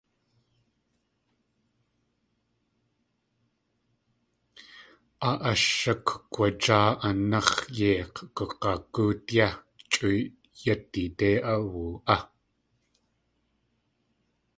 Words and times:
Áa 5.27 5.37
ash 5.49 5.67
shukaawajáa 5.79 6.87
anax̲ 7.07 7.59
yeik̲ 7.77 8.17
gug̲agut 8.35 9.25
yé; 9.35 9.47
chʼu 9.91 10.09
yeedát 10.61 11.19
áwu 11.53 11.83
á. 12.15 12.17